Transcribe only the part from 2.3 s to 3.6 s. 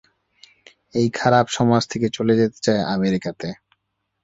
যেতে চায় অ্যামেরিকাতে।